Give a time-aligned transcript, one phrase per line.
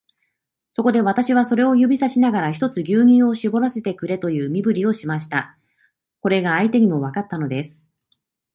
[0.73, 5.59] そこで、私はそれを指さしながら、ひとつ牛乳をしぼらせてくれという身振りをしました。
[6.21, 7.87] これが相手にもわかったのです。